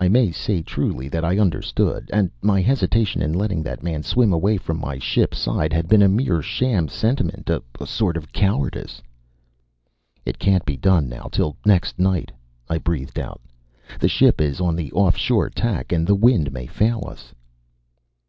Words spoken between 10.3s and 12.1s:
can't be done now till next